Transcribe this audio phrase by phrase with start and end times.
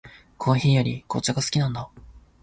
[0.39, 1.87] コーヒーより紅茶が好きなんだ。